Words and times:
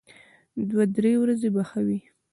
دوه 0.69 0.83
درې 0.95 1.13
ورځې 1.21 1.49
به 1.55 1.61
ښه 1.69 1.81
و. 1.87 1.89